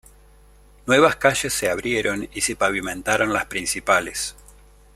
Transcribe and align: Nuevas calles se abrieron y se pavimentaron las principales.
Nuevas 0.87 1.15
calles 1.15 1.53
se 1.53 1.69
abrieron 1.69 2.27
y 2.33 2.41
se 2.41 2.55
pavimentaron 2.55 3.33
las 3.33 3.45
principales. 3.45 4.35